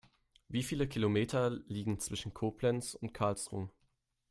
[0.47, 3.69] Wie viele Kilometer liegen zwischen Koblenz und Karlsruhe?